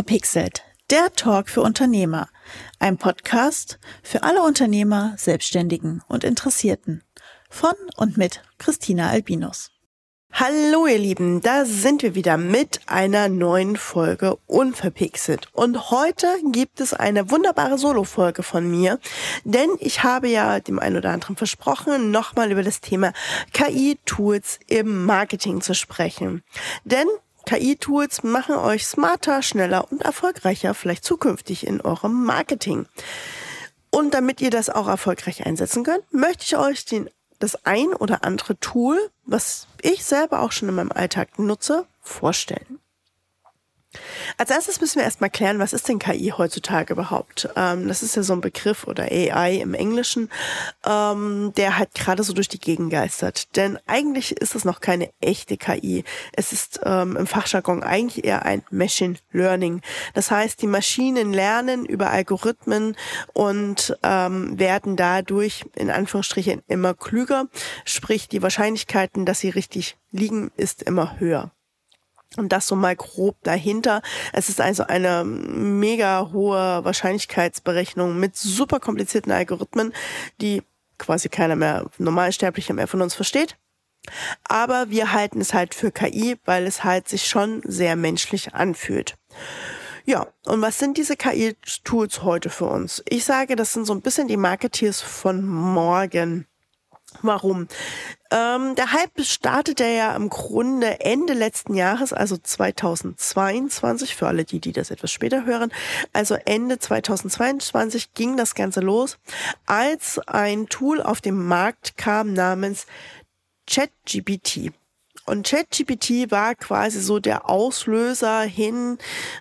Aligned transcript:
Unverpixelt, 0.00 0.62
der 0.88 1.12
Talk 1.12 1.50
für 1.50 1.60
Unternehmer. 1.60 2.30
Ein 2.78 2.96
Podcast 2.96 3.78
für 4.02 4.22
alle 4.22 4.42
Unternehmer, 4.42 5.12
Selbstständigen 5.18 6.02
und 6.08 6.24
Interessierten. 6.24 7.04
Von 7.50 7.74
und 7.98 8.16
mit 8.16 8.40
Christina 8.56 9.10
Albinus. 9.10 9.72
Hallo 10.32 10.86
ihr 10.86 10.96
Lieben, 10.96 11.42
da 11.42 11.66
sind 11.66 12.02
wir 12.02 12.14
wieder 12.14 12.38
mit 12.38 12.80
einer 12.86 13.28
neuen 13.28 13.76
Folge 13.76 14.38
Unverpixelt. 14.46 15.48
Und 15.52 15.90
heute 15.90 16.28
gibt 16.46 16.80
es 16.80 16.94
eine 16.94 17.30
wunderbare 17.30 17.76
Solo-Folge 17.76 18.42
von 18.42 18.70
mir, 18.70 18.98
denn 19.44 19.68
ich 19.80 20.02
habe 20.02 20.28
ja 20.28 20.60
dem 20.60 20.78
einen 20.78 20.96
oder 20.96 21.10
anderen 21.10 21.36
versprochen, 21.36 22.10
nochmal 22.10 22.50
über 22.50 22.62
das 22.62 22.80
Thema 22.80 23.12
KI-Tools 23.52 24.60
im 24.66 25.04
Marketing 25.04 25.60
zu 25.60 25.74
sprechen. 25.74 26.42
Denn 26.84 27.06
KI-Tools 27.50 28.22
machen 28.22 28.54
euch 28.54 28.86
smarter, 28.86 29.42
schneller 29.42 29.90
und 29.90 30.02
erfolgreicher, 30.02 30.72
vielleicht 30.72 31.04
zukünftig 31.04 31.66
in 31.66 31.80
eurem 31.80 32.24
Marketing. 32.24 32.86
Und 33.90 34.14
damit 34.14 34.40
ihr 34.40 34.50
das 34.50 34.70
auch 34.70 34.86
erfolgreich 34.86 35.44
einsetzen 35.44 35.82
könnt, 35.82 36.04
möchte 36.12 36.44
ich 36.44 36.56
euch 36.56 36.84
den, 36.84 37.10
das 37.40 37.66
ein 37.66 37.92
oder 37.92 38.22
andere 38.22 38.56
Tool, 38.60 38.98
was 39.24 39.66
ich 39.82 40.04
selber 40.04 40.42
auch 40.42 40.52
schon 40.52 40.68
in 40.68 40.76
meinem 40.76 40.92
Alltag 40.92 41.40
nutze, 41.40 41.86
vorstellen. 42.00 42.79
Als 44.36 44.50
erstes 44.50 44.80
müssen 44.80 44.96
wir 44.96 45.04
erstmal 45.04 45.30
klären, 45.30 45.58
was 45.58 45.72
ist 45.72 45.88
denn 45.88 45.98
KI 45.98 46.32
heutzutage 46.36 46.92
überhaupt? 46.92 47.48
Ähm, 47.56 47.88
das 47.88 48.02
ist 48.02 48.14
ja 48.14 48.22
so 48.22 48.32
ein 48.32 48.40
Begriff 48.40 48.86
oder 48.86 49.04
AI 49.04 49.56
im 49.56 49.74
Englischen, 49.74 50.30
ähm, 50.86 51.52
der 51.56 51.76
halt 51.76 51.94
gerade 51.94 52.22
so 52.22 52.32
durch 52.32 52.48
die 52.48 52.60
Gegend 52.60 52.90
geistert. 52.90 53.56
Denn 53.56 53.78
eigentlich 53.86 54.32
ist 54.36 54.54
es 54.54 54.64
noch 54.64 54.80
keine 54.80 55.10
echte 55.20 55.56
KI. 55.56 56.04
Es 56.32 56.52
ist 56.52 56.80
ähm, 56.84 57.16
im 57.16 57.26
Fachjargon 57.26 57.82
eigentlich 57.82 58.24
eher 58.24 58.44
ein 58.44 58.62
Machine 58.70 59.16
Learning. 59.32 59.80
Das 60.14 60.30
heißt, 60.30 60.62
die 60.62 60.68
Maschinen 60.68 61.32
lernen 61.32 61.84
über 61.84 62.10
Algorithmen 62.10 62.96
und 63.32 63.96
ähm, 64.04 64.56
werden 64.58 64.94
dadurch 64.94 65.64
in 65.74 65.90
Anführungsstrichen 65.90 66.62
immer 66.68 66.94
klüger. 66.94 67.48
Sprich, 67.84 68.28
die 68.28 68.42
Wahrscheinlichkeiten, 68.42 69.26
dass 69.26 69.40
sie 69.40 69.50
richtig 69.50 69.96
liegen, 70.12 70.52
ist 70.56 70.82
immer 70.84 71.18
höher. 71.18 71.50
Und 72.36 72.52
das 72.52 72.68
so 72.68 72.76
mal 72.76 72.94
grob 72.94 73.36
dahinter. 73.42 74.02
Es 74.32 74.48
ist 74.48 74.60
also 74.60 74.84
eine 74.84 75.24
mega 75.24 76.30
hohe 76.32 76.84
Wahrscheinlichkeitsberechnung 76.84 78.18
mit 78.18 78.36
super 78.36 78.78
komplizierten 78.78 79.32
Algorithmen, 79.32 79.92
die 80.40 80.62
quasi 80.98 81.28
keiner 81.28 81.56
mehr, 81.56 81.86
Normalsterblicher 81.98 82.74
mehr 82.74 82.86
von 82.86 83.02
uns 83.02 83.14
versteht. 83.14 83.56
Aber 84.44 84.90
wir 84.90 85.12
halten 85.12 85.40
es 85.40 85.54
halt 85.54 85.74
für 85.74 85.90
KI, 85.90 86.36
weil 86.44 86.66
es 86.66 86.84
halt 86.84 87.08
sich 87.08 87.26
schon 87.26 87.62
sehr 87.64 87.96
menschlich 87.96 88.54
anfühlt. 88.54 89.16
Ja, 90.06 90.28
und 90.46 90.62
was 90.62 90.78
sind 90.78 90.96
diese 90.96 91.16
KI-Tools 91.16 92.22
heute 92.22 92.50
für 92.50 92.66
uns? 92.66 93.02
Ich 93.08 93.24
sage, 93.24 93.56
das 93.56 93.72
sind 93.72 93.86
so 93.86 93.92
ein 93.92 94.00
bisschen 94.00 94.28
die 94.28 94.36
Marketeers 94.36 95.00
von 95.00 95.44
morgen. 95.46 96.46
Warum? 97.22 97.68
Ähm, 98.30 98.74
der 98.76 98.92
Hype 98.92 99.24
startete 99.24 99.84
ja 99.84 100.14
im 100.14 100.28
Grunde 100.30 101.00
Ende 101.00 101.32
letzten 101.32 101.74
Jahres, 101.74 102.12
also 102.12 102.36
2022, 102.36 104.14
für 104.14 104.28
alle 104.28 104.44
die, 104.44 104.60
die 104.60 104.72
das 104.72 104.90
etwas 104.90 105.12
später 105.12 105.44
hören. 105.44 105.72
Also 106.12 106.36
Ende 106.44 106.78
2022 106.78 108.14
ging 108.14 108.36
das 108.36 108.54
Ganze 108.54 108.80
los, 108.80 109.18
als 109.66 110.20
ein 110.26 110.68
Tool 110.68 111.02
auf 111.02 111.20
den 111.20 111.42
Markt 111.42 111.96
kam 111.96 112.32
namens 112.32 112.86
ChatGPT. 113.68 114.72
Und 115.26 115.46
ChatGPT 115.46 116.30
war 116.30 116.54
quasi 116.54 117.00
so 117.00 117.18
der 117.18 117.48
Auslöser 117.48 118.42
hin 118.42 118.98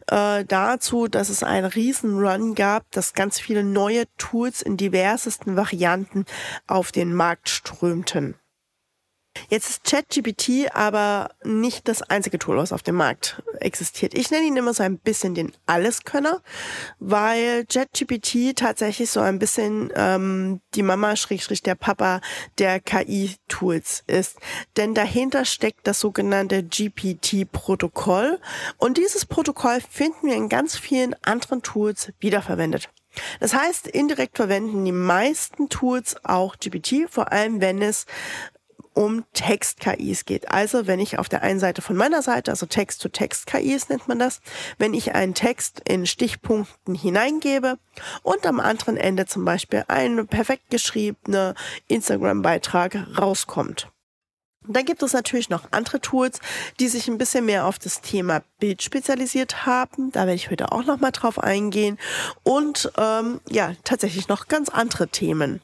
äh, 0.08 0.46
dazu, 0.46 1.08
dass 1.08 1.30
es 1.30 1.44
einen 1.44 1.66
riesen 1.66 2.20
Run 2.20 2.56
gab, 2.56 2.90
dass 2.92 3.14
ganz 3.14 3.40
viele 3.40 3.64
neue 3.64 4.04
Tools 4.18 4.62
in 4.62 4.78
diversesten 4.78 5.56
Varianten 5.56 6.26
auf 6.68 6.92
den 6.92 7.14
Markt 7.14 7.50
strömten. 7.50 8.36
Jetzt 9.50 9.70
ist 9.70 9.84
ChatGPT 9.84 10.74
aber 10.74 11.32
nicht 11.44 11.88
das 11.88 12.02
einzige 12.02 12.40
Tool, 12.40 12.58
was 12.58 12.74
auf 12.74 12.84
dem 12.84 12.96
Markt 12.96 13.42
existiert. 13.60 14.14
Ich 14.14 14.32
nenne 14.32 14.46
ihn 14.46 14.58
immer 14.58 14.74
so 14.74 14.84
ein 14.84 14.98
bisschen 14.98 15.36
den 15.36 15.52
Alleskönner, 15.66 16.42
weil 17.00 17.66
ChatGPT 17.66 18.56
tatsächlich 18.56 19.10
so 19.10 19.20
ein 19.22 19.40
bisschen 19.40 19.92
ähm, 19.96 20.62
die 20.76 20.84
Mama 20.84 21.16
schrägstrich 21.16 21.64
der 21.64 21.76
Papa 21.76 22.22
der 22.58 22.80
KI-Tools 22.80 24.04
ist. 24.08 24.38
Denn 24.78 24.94
dahinter 24.94 25.46
steckt 25.46 25.88
das 25.88 26.00
sogenannte 26.00 26.64
GPT-Protokoll 26.64 28.40
und 28.78 28.98
dieses 28.98 29.26
Protokoll 29.26 29.80
finden 29.90 30.28
wir 30.28 30.36
in 30.36 30.50
ganz 30.50 30.78
vielen 30.78 31.16
anderen 31.24 31.62
Tools 31.62 32.12
wiederverwendet. 32.20 32.90
Das 33.40 33.54
heißt, 33.54 33.88
indirekt 33.88 34.38
verwenden 34.38 34.86
die 34.86 34.92
meisten 34.92 35.70
Tools 35.70 36.16
auch 36.24 36.58
GPT, 36.58 37.10
vor 37.10 37.32
allem 37.32 37.62
wenn 37.62 37.82
es 37.82 38.06
um 39.00 39.24
Text-KIs 39.32 40.26
geht. 40.26 40.52
Also 40.52 40.86
wenn 40.86 41.00
ich 41.00 41.20
auf 41.20 41.30
der 41.30 41.42
einen 41.42 41.62
Seite 41.62 41.82
von 41.82 41.96
meiner 41.96 42.22
Seite, 42.22 42.52
also 42.52 42.66
Text-to-Text-KIs 42.66 43.88
nennt 43.88 44.10
man 44.10 44.20
das, 44.20 44.42
wenn 44.78 44.94
ich 44.94 45.16
einen 45.16 45.34
Text 45.34 45.82
in 45.86 46.06
Stichpunkten 46.06 46.96
hineingebe 46.96 47.78
und 48.24 48.46
am 48.46 48.60
anderen 48.60 48.98
Ende 48.98 49.26
zum 49.26 49.46
Beispiel 49.46 49.86
ein 49.88 50.28
perfekt 50.28 50.70
geschriebener 50.70 51.56
Instagram-Beitrag 51.88 53.18
rauskommt. 53.18 53.88
Dann 54.68 54.84
gibt 54.84 55.02
es 55.02 55.14
natürlich 55.14 55.50
noch 55.50 55.72
andere 55.72 56.02
Tools, 56.02 56.42
die 56.82 56.90
sich 56.90 57.08
ein 57.08 57.18
bisschen 57.18 57.46
mehr 57.46 57.68
auf 57.68 57.80
das 57.80 58.02
Thema 58.02 58.44
Bild 58.60 58.84
spezialisiert 58.84 59.66
haben. 59.66 60.12
Da 60.12 60.22
werde 60.22 60.34
ich 60.34 60.52
heute 60.52 60.74
auch 60.74 60.84
noch 60.84 61.00
mal 61.00 61.12
drauf 61.12 61.40
eingehen. 61.40 61.98
Und 62.44 62.92
ähm, 62.98 63.40
ja, 63.48 63.72
tatsächlich 63.86 64.28
noch 64.28 64.50
ganz 64.50 64.68
andere 64.68 65.08
Themen. 65.08 65.62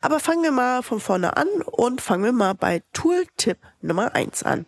Aber 0.00 0.20
fangen 0.20 0.42
wir 0.42 0.50
mal 0.50 0.82
von 0.82 1.00
vorne 1.00 1.36
an 1.36 1.48
und 1.66 2.00
fangen 2.00 2.24
wir 2.24 2.32
mal 2.32 2.54
bei 2.54 2.82
Tooltip 2.92 3.58
Nummer 3.80 4.14
eins 4.14 4.42
an. 4.42 4.66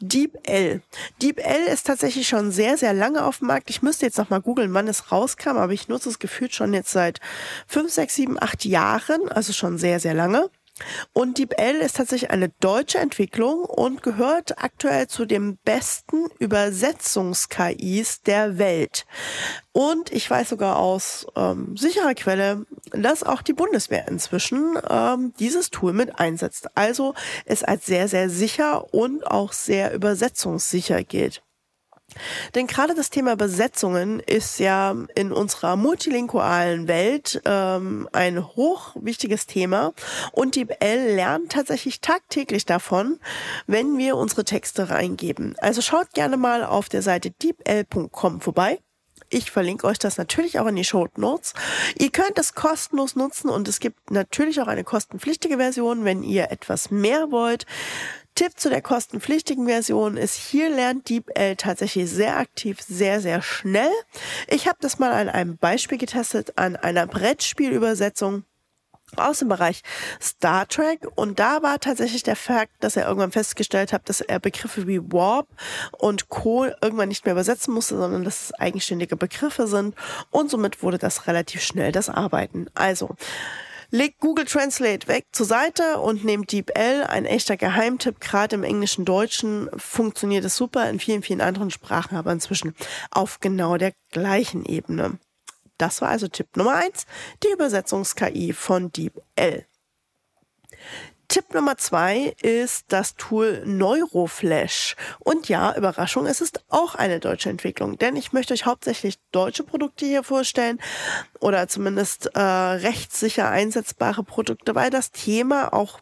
DeepL. 0.00 0.82
DeepL 1.22 1.66
ist 1.72 1.86
tatsächlich 1.86 2.28
schon 2.28 2.52
sehr, 2.52 2.76
sehr 2.76 2.92
lange 2.92 3.24
auf 3.24 3.38
dem 3.38 3.48
Markt. 3.48 3.70
Ich 3.70 3.82
müsste 3.82 4.06
jetzt 4.06 4.18
noch 4.18 4.30
mal 4.30 4.40
googeln, 4.40 4.74
wann 4.74 4.88
es 4.88 5.12
rauskam, 5.12 5.56
aber 5.56 5.72
ich 5.72 5.88
nutze 5.88 6.08
es 6.08 6.18
gefühlt 6.18 6.54
schon 6.54 6.74
jetzt 6.74 6.90
seit 6.90 7.20
fünf, 7.66 7.90
sechs, 7.90 8.14
sieben, 8.14 8.40
acht 8.40 8.64
Jahren, 8.64 9.28
also 9.30 9.52
schon 9.52 9.78
sehr, 9.78 10.00
sehr 10.00 10.14
lange. 10.14 10.50
Und 11.12 11.38
DeepL 11.38 11.76
ist 11.76 11.96
tatsächlich 11.96 12.30
eine 12.30 12.48
deutsche 12.60 12.98
Entwicklung 12.98 13.64
und 13.64 14.02
gehört 14.02 14.62
aktuell 14.62 15.08
zu 15.08 15.24
den 15.24 15.58
besten 15.58 16.26
Übersetzungs-KIs 16.38 18.22
der 18.22 18.58
Welt. 18.58 19.06
Und 19.72 20.12
ich 20.12 20.28
weiß 20.28 20.48
sogar 20.48 20.78
aus 20.78 21.26
ähm, 21.36 21.76
sicherer 21.76 22.14
Quelle, 22.14 22.66
dass 22.90 23.22
auch 23.22 23.42
die 23.42 23.52
Bundeswehr 23.52 24.08
inzwischen 24.08 24.76
ähm, 24.88 25.32
dieses 25.38 25.70
Tool 25.70 25.92
mit 25.92 26.18
einsetzt. 26.18 26.68
Also 26.76 27.14
es 27.44 27.62
als 27.62 27.86
sehr, 27.86 28.08
sehr 28.08 28.30
sicher 28.30 28.92
und 28.92 29.26
auch 29.26 29.52
sehr 29.52 29.94
übersetzungssicher 29.94 31.04
gilt. 31.04 31.42
Denn 32.54 32.66
gerade 32.66 32.94
das 32.94 33.10
Thema 33.10 33.36
Besetzungen 33.36 34.20
ist 34.20 34.58
ja 34.58 34.94
in 35.14 35.32
unserer 35.32 35.76
multilingualen 35.76 36.88
Welt 36.88 37.40
ähm, 37.44 38.08
ein 38.12 38.46
hochwichtiges 38.46 39.46
Thema 39.46 39.92
und 40.32 40.54
die 40.54 40.64
BL 40.64 41.14
lernt 41.14 41.52
tatsächlich 41.52 42.00
tagtäglich 42.00 42.66
davon, 42.66 43.18
wenn 43.66 43.98
wir 43.98 44.16
unsere 44.16 44.44
Texte 44.44 44.90
reingeben. 44.90 45.54
Also 45.58 45.82
schaut 45.82 46.12
gerne 46.12 46.36
mal 46.36 46.64
auf 46.64 46.88
der 46.88 47.02
Seite 47.02 47.30
deepl.com 47.30 48.40
vorbei. 48.40 48.78
Ich 49.32 49.52
verlinke 49.52 49.86
euch 49.86 50.00
das 50.00 50.18
natürlich 50.18 50.58
auch 50.58 50.66
in 50.66 50.74
die 50.74 50.84
Show 50.84 51.06
Notes. 51.16 51.54
Ihr 51.96 52.10
könnt 52.10 52.36
es 52.36 52.54
kostenlos 52.54 53.14
nutzen 53.14 53.48
und 53.48 53.68
es 53.68 53.78
gibt 53.78 54.10
natürlich 54.10 54.60
auch 54.60 54.66
eine 54.66 54.82
kostenpflichtige 54.82 55.56
Version, 55.56 56.04
wenn 56.04 56.24
ihr 56.24 56.50
etwas 56.50 56.90
mehr 56.90 57.30
wollt. 57.30 57.64
Tipp 58.34 58.58
zu 58.58 58.70
der 58.70 58.82
kostenpflichtigen 58.82 59.66
Version 59.66 60.16
ist, 60.16 60.34
hier 60.34 60.70
lernt 60.70 61.08
DeepL 61.08 61.56
tatsächlich 61.56 62.10
sehr 62.10 62.38
aktiv, 62.38 62.78
sehr, 62.80 63.20
sehr 63.20 63.42
schnell. 63.42 63.92
Ich 64.48 64.66
habe 64.66 64.78
das 64.80 64.98
mal 64.98 65.12
an 65.12 65.28
einem 65.28 65.56
Beispiel 65.56 65.98
getestet, 65.98 66.56
an 66.56 66.76
einer 66.76 67.06
Brettspielübersetzung 67.06 68.44
aus 69.16 69.40
dem 69.40 69.48
Bereich 69.48 69.82
Star 70.20 70.68
Trek 70.68 71.06
und 71.16 71.38
da 71.38 71.62
war 71.62 71.80
tatsächlich 71.80 72.22
der 72.22 72.36
Fakt, 72.36 72.72
dass 72.80 72.96
er 72.96 73.06
irgendwann 73.06 73.32
festgestellt 73.32 73.92
hat, 73.92 74.08
dass 74.08 74.20
er 74.20 74.38
Begriffe 74.38 74.86
wie 74.86 75.00
Warp 75.12 75.48
und 75.98 76.28
Co. 76.28 76.66
irgendwann 76.66 77.08
nicht 77.08 77.24
mehr 77.24 77.34
übersetzen 77.34 77.74
musste, 77.74 77.96
sondern 77.96 78.24
dass 78.24 78.44
es 78.44 78.54
eigenständige 78.54 79.16
Begriffe 79.16 79.66
sind 79.66 79.94
und 80.30 80.50
somit 80.50 80.82
wurde 80.82 80.98
das 80.98 81.26
relativ 81.26 81.62
schnell 81.62 81.92
das 81.92 82.08
Arbeiten. 82.08 82.68
Also 82.74 83.16
Legt 83.92 84.20
Google 84.20 84.44
Translate 84.44 85.08
weg 85.08 85.26
zur 85.32 85.46
Seite 85.46 85.98
und 85.98 86.24
nehmt 86.24 86.52
DeepL, 86.52 87.04
ein 87.08 87.24
echter 87.24 87.56
Geheimtipp. 87.56 88.20
Gerade 88.20 88.54
im 88.54 88.62
Englischen, 88.62 89.04
Deutschen 89.04 89.68
funktioniert 89.76 90.44
es 90.44 90.56
super, 90.56 90.88
in 90.88 91.00
vielen, 91.00 91.22
vielen 91.22 91.40
anderen 91.40 91.72
Sprachen 91.72 92.16
aber 92.16 92.30
inzwischen 92.30 92.76
auf 93.10 93.40
genau 93.40 93.78
der 93.78 93.92
gleichen 94.12 94.64
Ebene. 94.64 95.18
Das 95.76 96.00
war 96.02 96.08
also 96.08 96.28
Tipp 96.28 96.56
Nummer 96.56 96.76
eins, 96.76 97.06
die 97.42 97.52
Übersetzungs-KI 97.52 98.52
von 98.52 98.92
DeepL. 98.92 99.66
Tipp 101.30 101.54
Nummer 101.54 101.78
zwei 101.78 102.34
ist 102.42 102.86
das 102.88 103.14
Tool 103.14 103.62
Neuroflash. 103.64 104.96
Und 105.20 105.48
ja, 105.48 105.76
Überraschung, 105.76 106.26
es 106.26 106.40
ist 106.40 106.64
auch 106.68 106.96
eine 106.96 107.20
deutsche 107.20 107.50
Entwicklung, 107.50 107.98
denn 107.98 108.16
ich 108.16 108.32
möchte 108.32 108.52
euch 108.52 108.66
hauptsächlich 108.66 109.14
deutsche 109.30 109.62
Produkte 109.62 110.06
hier 110.06 110.24
vorstellen 110.24 110.80
oder 111.38 111.68
zumindest 111.68 112.34
äh, 112.34 112.40
rechtssicher 112.40 113.48
einsetzbare 113.48 114.24
Produkte, 114.24 114.74
weil 114.74 114.90
das 114.90 115.12
Thema 115.12 115.72
auch 115.72 116.00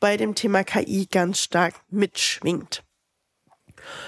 bei 0.00 0.16
dem 0.16 0.34
Thema 0.34 0.64
KI 0.64 1.06
ganz 1.10 1.40
stark 1.40 1.74
mitschwingt. 1.90 2.82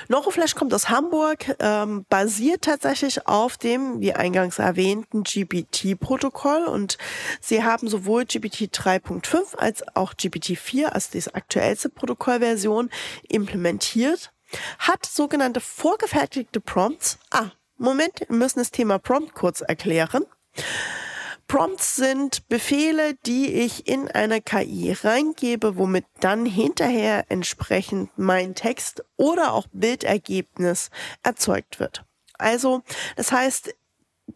Neuroflash 0.09 0.55
kommt 0.55 0.75
aus 0.75 0.89
Hamburg, 0.89 1.57
ähm, 1.59 2.05
basiert 2.09 2.63
tatsächlich 2.63 3.27
auf 3.27 3.57
dem, 3.57 4.01
wie 4.01 4.13
eingangs 4.13 4.59
erwähnten, 4.59 5.23
GPT-Protokoll 5.23 6.65
und 6.65 6.99
sie 7.41 7.65
haben 7.65 7.89
sowohl 7.89 8.25
GPT 8.25 8.71
3.5 8.75 9.57
als 9.57 9.85
auch 9.97 10.15
GPT 10.15 10.57
4, 10.57 10.95
also 10.95 11.09
die 11.13 11.35
aktuellste 11.35 11.89
Protokollversion, 11.89 12.91
implementiert, 13.29 14.33
hat 14.79 15.07
sogenannte 15.07 15.61
vorgefertigte 15.61 16.61
Prompts. 16.61 17.19
Ah, 17.31 17.51
Moment, 17.79 18.21
wir 18.29 18.37
müssen 18.37 18.59
das 18.59 18.71
Thema 18.71 18.99
Prompt 18.99 19.35
kurz 19.35 19.61
erklären. 19.61 20.25
Prompts 21.53 21.97
sind 21.97 22.49
Befehle, 22.49 23.13
die 23.27 23.53
ich 23.53 23.87
in 23.87 24.11
eine 24.11 24.41
KI 24.41 24.91
reingebe, 24.91 25.77
womit 25.77 26.07
dann 26.21 26.47
hinterher 26.47 27.27
entsprechend 27.29 28.11
mein 28.17 28.55
Text 28.55 29.05
oder 29.19 29.53
auch 29.53 29.67
Bildergebnis 29.71 30.89
erzeugt 31.23 31.79
wird. 31.79 32.07
Also, 32.39 32.81
das 33.17 33.33
heißt, 33.33 33.75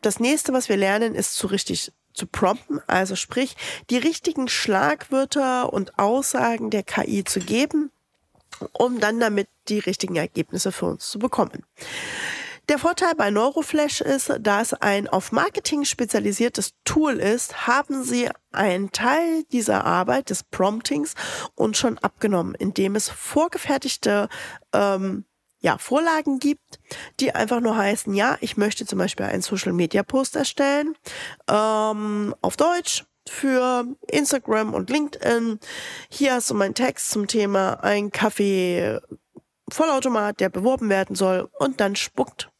das 0.03 0.21
nächste, 0.21 0.53
was 0.53 0.69
wir 0.69 0.77
lernen, 0.77 1.15
ist 1.15 1.37
zu 1.37 1.47
richtig 1.47 1.91
zu 2.13 2.27
prompten, 2.27 2.83
also 2.87 3.17
sprich, 3.17 3.57
die 3.89 3.97
richtigen 3.97 4.47
Schlagwörter 4.47 5.73
und 5.73 5.99
Aussagen 5.99 6.69
der 6.69 6.83
KI 6.83 7.25
zu 7.25 7.41
geben, 7.41 7.91
um 8.73 9.01
dann 9.01 9.21
damit 9.21 9.49
die 9.69 9.79
richtigen 9.79 10.17
Ergebnisse 10.17 10.71
für 10.71 10.85
uns 10.85 11.09
zu 11.09 11.19
bekommen. 11.19 11.65
Der 12.69 12.81
Vorteil 12.81 13.15
bei 13.15 13.31
Neuroflash 13.31 14.01
ist, 14.01 14.33
da 14.41 14.61
es 14.61 14.75
ein 14.75 15.07
auf 15.09 15.31
Marketing 15.31 15.85
spezialisiertes 15.85 16.73
Tool 16.85 17.13
ist, 17.21 17.69
haben 17.69 18.03
sie 18.03 18.29
einen 18.51 18.91
Teil 18.91 19.45
dieser 19.53 19.85
Arbeit 19.85 20.31
des 20.31 20.43
Promptings 20.43 21.15
uns 21.55 21.79
schon 21.79 21.97
abgenommen, 21.99 22.57
indem 22.57 22.97
es 22.97 23.09
vorgefertigte 23.09 24.29
ähm, 24.73 25.27
ja, 25.61 25.79
Vorlagen 25.79 26.41
gibt, 26.41 26.81
die 27.21 27.33
einfach 27.33 27.61
nur 27.61 27.77
heißen, 27.77 28.13
ja, 28.15 28.37
ich 28.41 28.57
möchte 28.57 28.85
zum 28.85 28.99
Beispiel 28.99 29.27
einen 29.27 29.43
Social 29.43 29.73
Media 29.73 30.03
Post 30.03 30.35
erstellen 30.35 30.97
ähm, 31.49 32.35
auf 32.41 32.57
Deutsch 32.57 33.05
für 33.29 33.87
Instagram 34.09 34.75
und 34.75 34.91
LinkedIn. 34.91 35.61
Hier 36.11 36.35
hast 36.35 36.51
du 36.51 36.55
meinen 36.55 36.75
Text 36.75 37.11
zum 37.11 37.29
Thema 37.29 37.75
ein 37.85 38.11
Kaffee 38.11 38.99
Vollautomat, 39.71 40.41
der 40.41 40.49
beworben 40.49 40.89
werden 40.89 41.15
soll 41.15 41.49
und 41.59 41.81
dann 41.81 41.95
spuckt 41.95 42.51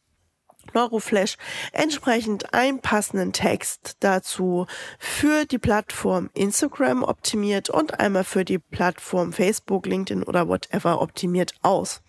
Neuroflash 0.73 1.37
entsprechend 1.71 2.53
einen 2.53 2.79
passenden 2.79 3.33
Text 3.33 3.97
dazu 3.99 4.65
für 4.99 5.45
die 5.45 5.57
Plattform 5.57 6.29
Instagram 6.33 7.03
optimiert 7.03 7.69
und 7.69 7.99
einmal 7.99 8.23
für 8.23 8.45
die 8.45 8.59
Plattform 8.59 9.33
Facebook, 9.33 9.85
LinkedIn 9.85 10.23
oder 10.23 10.47
whatever 10.47 11.01
optimiert 11.01 11.53
aus. 11.61 12.01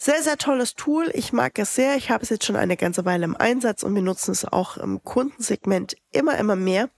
Sehr, 0.00 0.22
sehr 0.22 0.38
tolles 0.38 0.76
Tool. 0.76 1.10
Ich 1.12 1.32
mag 1.32 1.58
es 1.58 1.74
sehr. 1.74 1.96
Ich 1.96 2.10
habe 2.10 2.22
es 2.22 2.28
jetzt 2.28 2.44
schon 2.44 2.54
eine 2.54 2.76
ganze 2.76 3.04
Weile 3.04 3.24
im 3.24 3.36
Einsatz 3.36 3.82
und 3.82 3.96
wir 3.96 4.02
nutzen 4.02 4.30
es 4.30 4.44
auch 4.44 4.76
im 4.76 5.02
Kundensegment 5.02 5.96
immer, 6.12 6.38
immer 6.38 6.54
mehr 6.54 6.88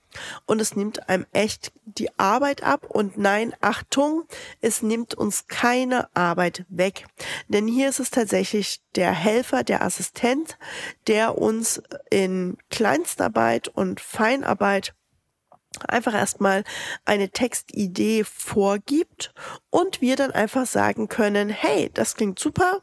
und 0.44 0.60
es 0.60 0.76
nimmt 0.76 1.08
einem 1.08 1.24
echt 1.32 1.72
die 1.84 2.10
Arbeit 2.18 2.62
ab. 2.62 2.84
Und 2.90 3.16
nein, 3.16 3.54
Achtung, 3.62 4.24
es 4.60 4.82
nimmt 4.82 5.14
uns 5.14 5.46
keine 5.46 6.14
Arbeit 6.14 6.66
weg. 6.68 7.06
Denn 7.48 7.66
hier 7.66 7.88
ist 7.88 8.00
es 8.00 8.10
tatsächlich 8.10 8.82
der 8.96 9.12
Helfer, 9.12 9.62
der 9.64 9.82
Assistent, 9.82 10.58
der 11.06 11.38
uns 11.38 11.82
in 12.10 12.58
Kleinstarbeit 12.68 13.68
und 13.68 14.00
Feinarbeit 14.00 14.94
einfach 15.88 16.12
erstmal 16.12 16.64
eine 17.06 17.30
Textidee 17.30 18.24
vorgibt 18.24 19.32
und 19.70 20.02
wir 20.02 20.16
dann 20.16 20.32
einfach 20.32 20.66
sagen 20.66 21.08
können, 21.08 21.48
hey, 21.48 21.90
das 21.94 22.14
klingt 22.14 22.38
super 22.38 22.82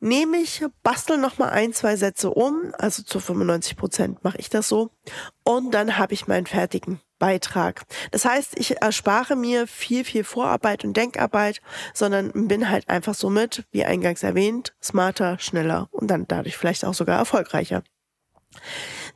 nehme 0.00 0.38
ich, 0.38 0.64
bastel 0.82 1.18
noch 1.18 1.38
mal 1.38 1.50
ein, 1.50 1.72
zwei 1.72 1.96
Sätze 1.96 2.30
um, 2.30 2.72
also 2.78 3.02
zu 3.02 3.20
95 3.20 3.76
Prozent 3.76 4.24
mache 4.24 4.38
ich 4.38 4.48
das 4.48 4.68
so, 4.68 4.90
und 5.44 5.72
dann 5.72 5.98
habe 5.98 6.14
ich 6.14 6.26
meinen 6.26 6.46
fertigen 6.46 7.00
Beitrag. 7.18 7.82
Das 8.12 8.24
heißt, 8.24 8.58
ich 8.58 8.80
erspare 8.80 9.34
mir 9.34 9.66
viel, 9.66 10.04
viel 10.04 10.22
Vorarbeit 10.22 10.84
und 10.84 10.96
Denkarbeit, 10.96 11.60
sondern 11.92 12.30
bin 12.46 12.70
halt 12.70 12.88
einfach 12.88 13.14
somit, 13.14 13.64
wie 13.72 13.84
eingangs 13.84 14.22
erwähnt, 14.22 14.74
smarter, 14.82 15.38
schneller 15.38 15.88
und 15.90 16.08
dann 16.08 16.26
dadurch 16.28 16.56
vielleicht 16.56 16.84
auch 16.84 16.94
sogar 16.94 17.18
erfolgreicher. 17.18 17.82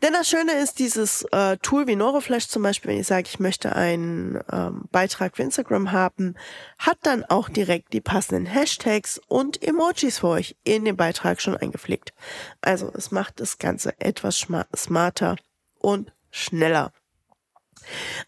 Denn 0.02 0.12
das 0.12 0.29
Schöne 0.29 0.52
ist, 0.52 0.79
dieses 0.79 1.23
äh, 1.32 1.56
Tool 1.58 1.87
wie 1.87 1.96
Neuroflash 1.96 2.49
zum 2.49 2.62
Beispiel, 2.62 2.90
wenn 2.90 3.00
ich 3.00 3.06
sage, 3.06 3.29
ich 3.29 3.38
möchte 3.38 3.75
einen 3.75 4.40
ähm, 4.50 4.84
Beitrag 4.90 5.37
für 5.37 5.43
Instagram 5.43 5.93
haben, 5.93 6.34
hat 6.79 6.99
dann 7.02 7.25
auch 7.25 7.49
direkt 7.49 7.93
die 7.93 8.00
passenden 8.00 8.46
Hashtags 8.46 9.20
und 9.29 9.62
Emojis 9.62 10.19
für 10.19 10.29
euch 10.29 10.56
in 10.64 10.84
den 10.84 10.96
Beitrag 10.96 11.40
schon 11.40 11.56
eingepflegt. 11.56 12.12
Also 12.61 12.90
es 12.94 13.11
macht 13.11 13.40
das 13.40 13.58
Ganze 13.58 13.99
etwas 14.00 14.46
smarter 14.76 15.37
und 15.78 16.12
schneller. 16.31 16.93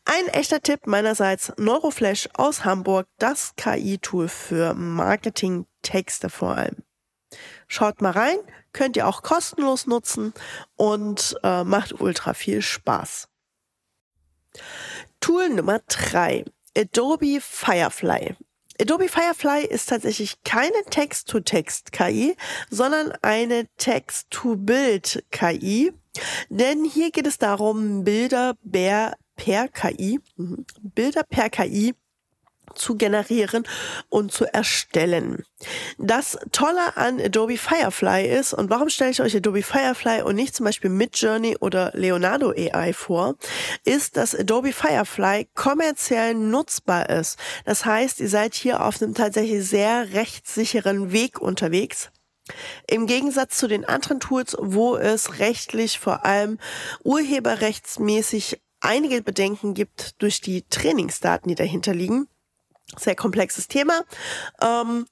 Ein 0.05 0.29
echter 0.29 0.61
Tipp 0.61 0.87
meinerseits, 0.87 1.53
Neuroflash 1.59 2.29
aus 2.35 2.65
Hamburg, 2.65 3.07
das 3.19 3.55
KI-Tool 3.57 4.29
für 4.29 4.75
Marketing-Texte 4.75 6.29
vor 6.29 6.57
allem. 6.57 6.83
Schaut 7.67 8.01
mal 8.01 8.11
rein, 8.11 8.39
könnt 8.75 8.99
ihr 8.99 9.09
auch 9.09 9.23
kostenlos 9.23 9.87
nutzen 9.87 10.35
und 10.77 11.35
äh, 11.43 11.65
macht 11.65 11.99
ultra 11.99 12.35
viel 12.35 12.61
Spaß. 12.61 13.29
Tool 15.21 15.49
Nummer 15.49 15.81
drei: 15.89 16.45
Adobe 16.77 17.41
Firefly. 17.41 18.37
Adobe 18.81 19.09
Firefly 19.09 19.65
ist 19.65 19.89
tatsächlich 19.89 20.43
keine 20.43 20.83
Text-to-Text-KI, 20.91 22.37
sondern 22.71 23.13
eine 23.23 23.69
Text-to-Bild-KI. 23.79 25.93
Denn 26.49 26.85
hier 26.85 27.13
geht 27.13 27.27
es 27.27 27.39
darum, 27.39 28.05
Bilder 28.05 28.55
per 28.63 29.17
KI, 29.69 30.21
mhm, 30.37 30.67
Bilder 30.83 31.23
per 31.23 31.49
KI 31.51 31.95
zu 32.75 32.97
generieren 32.97 33.65
und 34.09 34.33
zu 34.33 34.45
erstellen. 34.53 35.45
Das 35.99 36.39
Tolle 36.53 36.97
an 36.97 37.21
Adobe 37.21 37.57
Firefly 37.57 38.27
ist, 38.27 38.53
und 38.53 38.71
warum 38.71 38.89
stelle 38.89 39.11
ich 39.11 39.21
euch 39.21 39.37
Adobe 39.37 39.63
Firefly 39.63 40.23
und 40.23 40.37
nicht 40.37 40.55
zum 40.55 40.65
Beispiel 40.65 40.91
Midjourney 40.91 41.57
oder 41.59 41.91
Leonardo 41.95 42.51
AI 42.51 42.93
vor, 42.93 43.37
ist, 43.85 44.17
dass 44.17 44.35
Adobe 44.35 44.73
Firefly 44.73 45.49
kommerziell 45.55 46.35
nutzbar 46.35 47.09
ist. 47.11 47.39
Das 47.65 47.85
heißt, 47.85 48.21
ihr 48.21 48.29
seid 48.29 48.55
hier 48.55 48.85
auf 48.85 49.01
einem 49.01 49.15
tatsächlich 49.15 49.69
sehr 49.69 50.13
rechtssicheren 50.13 51.13
Weg 51.13 51.41
unterwegs. 51.41 52.11
Im 52.87 53.07
Gegensatz 53.07 53.57
zu 53.57 53.69
den 53.69 53.87
anderen 53.87 54.21
Tools, 54.21 54.55
wo 54.61 54.97
es 54.97 55.39
rechtlich 55.39 55.99
vor 55.99 56.27
allem 56.27 56.59
urheberrechtsmäßig 57.03 58.61
einige 58.81 59.23
Bedenken 59.23 59.73
gibt 59.73 60.21
durch 60.21 60.43
die 60.43 60.63
Trainingsdaten, 60.69 61.49
die 61.49 61.55
dahinter 61.55 61.95
liegen, 61.95 62.29
sehr 62.97 63.15
komplexes 63.15 63.69
Thema. 63.69 64.03
Ähm, 64.63 65.07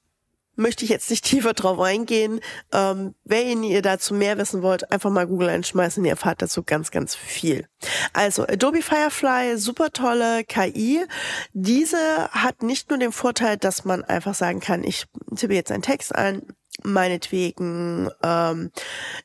möchte 0.55 0.83
ich 0.83 0.91
jetzt 0.91 1.09
nicht 1.09 1.25
tiefer 1.25 1.53
drauf 1.53 1.79
eingehen. 1.79 2.39
Ähm, 2.71 3.15
wenn 3.23 3.63
ihr 3.63 3.81
dazu 3.81 4.13
mehr 4.13 4.37
wissen 4.37 4.61
wollt, 4.61 4.91
einfach 4.91 5.09
mal 5.09 5.27
Google 5.27 5.49
einschmeißen. 5.49 6.03
Ihr 6.05 6.11
erfahrt 6.11 6.41
dazu 6.41 6.63
ganz, 6.63 6.91
ganz 6.91 7.15
viel. 7.15 7.67
Also 8.13 8.43
Adobe 8.43 8.81
Firefly, 8.81 9.57
super 9.57 9.91
tolle 9.91 10.43
KI. 10.43 11.05
Diese 11.53 12.29
hat 12.31 12.63
nicht 12.63 12.89
nur 12.89 12.99
den 12.99 13.11
Vorteil, 13.11 13.57
dass 13.57 13.85
man 13.85 14.03
einfach 14.03 14.35
sagen 14.35 14.59
kann, 14.59 14.83
ich 14.83 15.05
tippe 15.35 15.53
jetzt 15.53 15.71
einen 15.71 15.83
Text 15.83 16.13
ein, 16.15 16.43
meinetwegen, 16.83 18.09
ähm, 18.23 18.71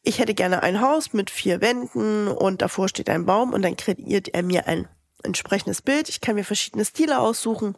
ich 0.03 0.19
hätte 0.19 0.35
gerne 0.35 0.63
ein 0.63 0.81
Haus 0.81 1.13
mit 1.13 1.31
vier 1.31 1.61
Wänden 1.61 2.29
und 2.29 2.63
davor 2.63 2.89
steht 2.89 3.09
ein 3.09 3.27
Baum 3.27 3.53
und 3.53 3.63
dann 3.63 3.77
kreiert 3.77 4.29
er 4.29 4.43
mir 4.43 4.67
ein 4.67 4.89
entsprechendes 5.23 5.83
Bild. 5.83 6.09
Ich 6.09 6.21
kann 6.21 6.37
mir 6.37 6.45
verschiedene 6.45 6.85
Stile 6.85 7.19
aussuchen 7.19 7.77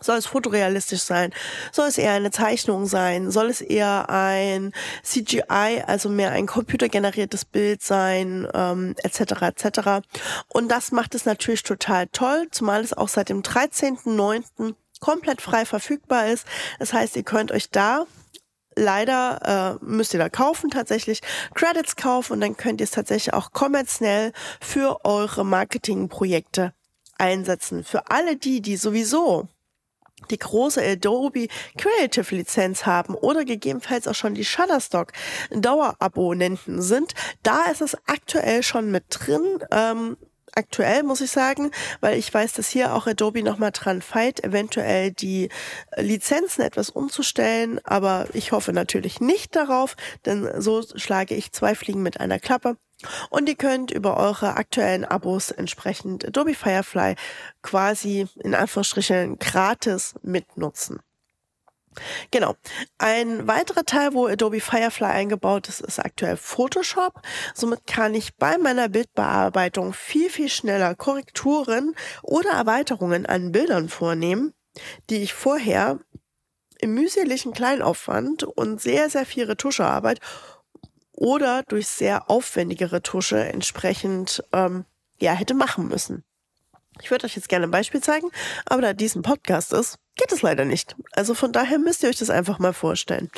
soll 0.00 0.16
es 0.16 0.26
fotorealistisch 0.26 1.02
sein? 1.02 1.32
Soll 1.72 1.88
es 1.88 1.98
eher 1.98 2.12
eine 2.12 2.30
Zeichnung 2.30 2.86
sein? 2.86 3.30
Soll 3.30 3.50
es 3.50 3.60
eher 3.60 4.08
ein 4.08 4.72
CGI, 5.02 5.82
also 5.86 6.08
mehr 6.08 6.32
ein 6.32 6.46
computergeneriertes 6.46 7.44
Bild 7.44 7.82
sein, 7.82 8.48
ähm, 8.54 8.94
etc. 9.02 9.42
etc. 9.42 9.80
Und 10.48 10.68
das 10.68 10.92
macht 10.92 11.14
es 11.14 11.24
natürlich 11.24 11.62
total 11.62 12.06
toll, 12.08 12.48
zumal 12.50 12.82
es 12.82 12.92
auch 12.92 13.08
seit 13.08 13.28
dem 13.28 13.42
13.09. 13.42 14.74
komplett 15.00 15.40
frei 15.40 15.64
verfügbar 15.64 16.28
ist. 16.28 16.46
Das 16.78 16.92
heißt, 16.92 17.16
ihr 17.16 17.22
könnt 17.22 17.52
euch 17.52 17.70
da 17.70 18.06
leider 18.76 19.78
äh, 19.80 19.84
müsst 19.84 20.14
ihr 20.14 20.20
da 20.20 20.28
kaufen 20.28 20.70
tatsächlich 20.70 21.20
Credits 21.54 21.96
kaufen 21.96 22.34
und 22.34 22.40
dann 22.40 22.56
könnt 22.56 22.80
ihr 22.80 22.84
es 22.84 22.92
tatsächlich 22.92 23.34
auch 23.34 23.52
kommerziell 23.52 24.32
für 24.60 25.04
eure 25.04 25.44
Marketingprojekte 25.44 26.72
einsetzen. 27.18 27.84
Für 27.84 28.10
alle 28.10 28.36
die, 28.36 28.60
die 28.60 28.76
sowieso 28.76 29.48
die 30.30 30.38
große 30.38 30.82
Adobe 30.82 31.48
Creative 31.76 32.34
Lizenz 32.34 32.86
haben 32.86 33.14
oder 33.14 33.44
gegebenenfalls 33.44 34.08
auch 34.08 34.14
schon 34.14 34.34
die 34.34 34.44
Shutterstock 34.44 35.12
Dauerabonnenten 35.50 36.82
sind, 36.82 37.14
da 37.42 37.64
ist 37.70 37.80
es 37.80 37.96
aktuell 38.06 38.62
schon 38.62 38.90
mit 38.90 39.04
drin. 39.10 39.58
Ähm, 39.70 40.16
aktuell, 40.54 41.02
muss 41.02 41.20
ich 41.20 41.30
sagen, 41.30 41.70
weil 42.00 42.18
ich 42.18 42.32
weiß, 42.32 42.52
dass 42.54 42.68
hier 42.68 42.94
auch 42.94 43.06
Adobe 43.06 43.42
nochmal 43.42 43.70
dran 43.72 44.02
feilt, 44.02 44.42
eventuell 44.44 45.12
die 45.12 45.48
Lizenzen 45.96 46.62
etwas 46.62 46.90
umzustellen, 46.90 47.80
aber 47.84 48.26
ich 48.32 48.52
hoffe 48.52 48.72
natürlich 48.72 49.20
nicht 49.20 49.56
darauf, 49.56 49.96
denn 50.26 50.48
so 50.60 50.82
schlage 50.96 51.34
ich 51.34 51.52
zwei 51.52 51.74
Fliegen 51.74 52.02
mit 52.02 52.20
einer 52.20 52.38
Klappe. 52.38 52.76
Und 53.30 53.48
ihr 53.48 53.56
könnt 53.56 53.90
über 53.90 54.16
eure 54.16 54.56
aktuellen 54.56 55.04
Abos 55.04 55.50
entsprechend 55.50 56.26
Adobe 56.26 56.54
Firefly 56.54 57.14
quasi 57.62 58.26
in 58.42 58.54
Anführungsstrichen 58.54 59.38
gratis 59.38 60.14
mitnutzen. 60.22 61.00
Genau. 62.30 62.54
Ein 62.98 63.48
weiterer 63.48 63.84
Teil, 63.84 64.14
wo 64.14 64.26
Adobe 64.26 64.60
Firefly 64.60 65.06
eingebaut 65.06 65.68
ist, 65.68 65.80
ist 65.80 65.98
aktuell 65.98 66.36
Photoshop. 66.36 67.20
Somit 67.54 67.86
kann 67.86 68.14
ich 68.14 68.36
bei 68.36 68.58
meiner 68.58 68.88
Bildbearbeitung 68.88 69.92
viel, 69.92 70.30
viel 70.30 70.48
schneller 70.48 70.94
Korrekturen 70.94 71.94
oder 72.22 72.50
Erweiterungen 72.50 73.26
an 73.26 73.50
Bildern 73.50 73.88
vornehmen, 73.88 74.54
die 75.10 75.22
ich 75.22 75.34
vorher 75.34 75.98
im 76.78 76.94
mühseligen 76.94 77.52
Kleinaufwand 77.52 78.44
und 78.44 78.80
sehr, 78.80 79.10
sehr 79.10 79.26
viel 79.26 79.44
Retuschearbeit 79.44 80.20
oder 81.20 81.62
durch 81.68 81.86
sehr 81.86 82.30
aufwendige 82.30 82.92
Retusche 82.92 83.38
entsprechend 83.38 84.42
ähm, 84.52 84.86
ja 85.20 85.32
hätte 85.32 85.54
machen 85.54 85.86
müssen. 85.86 86.24
Ich 87.02 87.10
würde 87.10 87.26
euch 87.26 87.36
jetzt 87.36 87.48
gerne 87.48 87.66
ein 87.66 87.70
Beispiel 87.70 88.00
zeigen, 88.00 88.30
aber 88.66 88.82
da 88.82 88.92
dies 88.92 89.14
ein 89.14 89.22
Podcast 89.22 89.72
ist, 89.72 89.98
geht 90.16 90.32
es 90.32 90.42
leider 90.42 90.64
nicht. 90.64 90.96
Also 91.12 91.34
von 91.34 91.52
daher 91.52 91.78
müsst 91.78 92.02
ihr 92.02 92.08
euch 92.08 92.18
das 92.18 92.30
einfach 92.30 92.58
mal 92.58 92.72
vorstellen. 92.72 93.30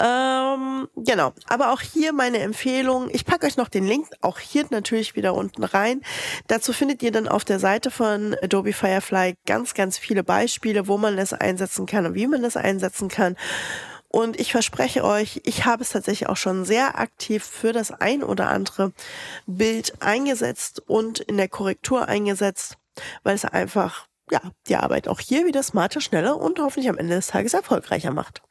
Ähm, 0.00 0.88
genau, 0.96 1.32
aber 1.48 1.72
auch 1.72 1.80
hier 1.80 2.12
meine 2.12 2.38
Empfehlung. 2.38 3.08
Ich 3.12 3.24
packe 3.24 3.46
euch 3.46 3.56
noch 3.56 3.68
den 3.68 3.86
Link, 3.86 4.08
auch 4.20 4.38
hier 4.38 4.66
natürlich 4.70 5.14
wieder 5.14 5.34
unten 5.34 5.64
rein. 5.64 6.02
Dazu 6.48 6.72
findet 6.72 7.02
ihr 7.02 7.12
dann 7.12 7.28
auf 7.28 7.44
der 7.44 7.58
Seite 7.58 7.90
von 7.90 8.34
Adobe 8.42 8.72
Firefly 8.72 9.34
ganz, 9.46 9.74
ganz 9.74 9.98
viele 9.98 10.24
Beispiele, 10.24 10.88
wo 10.88 10.98
man 10.98 11.18
es 11.18 11.32
einsetzen 11.32 11.86
kann 11.86 12.06
und 12.06 12.14
wie 12.14 12.26
man 12.26 12.42
es 12.44 12.56
einsetzen 12.56 13.08
kann. 13.08 13.36
Und 14.10 14.40
ich 14.40 14.52
verspreche 14.52 15.04
euch, 15.04 15.42
ich 15.44 15.66
habe 15.66 15.82
es 15.82 15.90
tatsächlich 15.90 16.28
auch 16.28 16.36
schon 16.36 16.64
sehr 16.64 16.98
aktiv 16.98 17.44
für 17.44 17.72
das 17.72 17.90
ein 17.90 18.22
oder 18.22 18.48
andere 18.48 18.92
Bild 19.46 20.00
eingesetzt 20.00 20.82
und 20.86 21.20
in 21.20 21.36
der 21.36 21.48
Korrektur 21.48 22.08
eingesetzt, 22.08 22.78
weil 23.22 23.34
es 23.34 23.44
einfach, 23.44 24.06
ja, 24.30 24.40
die 24.66 24.76
Arbeit 24.76 25.08
auch 25.08 25.20
hier 25.20 25.46
wieder 25.46 25.62
smarter, 25.62 26.00
schneller 26.00 26.38
und 26.38 26.58
hoffentlich 26.58 26.88
am 26.88 26.96
Ende 26.96 27.16
des 27.16 27.26
Tages 27.26 27.52
erfolgreicher 27.52 28.12
macht. 28.12 28.42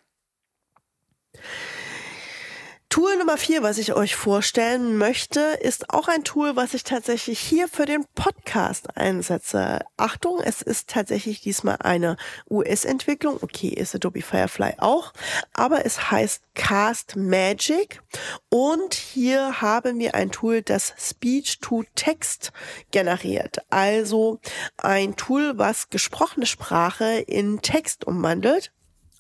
Tool 2.97 3.15
Nummer 3.17 3.37
vier, 3.37 3.61
was 3.61 3.77
ich 3.77 3.93
euch 3.93 4.15
vorstellen 4.15 4.97
möchte, 4.97 5.39
ist 5.39 5.91
auch 5.91 6.07
ein 6.07 6.23
Tool, 6.23 6.55
was 6.55 6.73
ich 6.73 6.83
tatsächlich 6.83 7.39
hier 7.39 7.67
für 7.67 7.85
den 7.85 8.05
Podcast 8.15 8.97
einsetze. 8.97 9.81
Achtung, 9.97 10.41
es 10.43 10.63
ist 10.63 10.89
tatsächlich 10.89 11.39
diesmal 11.41 11.75
eine 11.77 12.17
US-Entwicklung. 12.49 13.37
Okay, 13.39 13.67
ist 13.67 13.93
Adobe 13.93 14.23
Firefly 14.23 14.77
auch, 14.79 15.13
aber 15.53 15.85
es 15.85 16.09
heißt 16.09 16.41
Cast 16.55 17.15
Magic 17.15 18.01
und 18.49 18.95
hier 18.95 19.61
haben 19.61 19.99
wir 19.99 20.15
ein 20.15 20.31
Tool, 20.31 20.63
das 20.63 20.95
Speech 20.97 21.59
to 21.59 21.83
Text 21.93 22.51
generiert. 22.89 23.59
Also 23.69 24.39
ein 24.77 25.15
Tool, 25.15 25.59
was 25.59 25.91
gesprochene 25.91 26.47
Sprache 26.47 27.19
in 27.27 27.61
Text 27.61 28.07
umwandelt 28.07 28.71